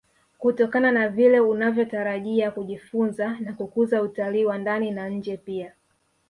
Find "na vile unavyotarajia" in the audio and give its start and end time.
0.91-2.51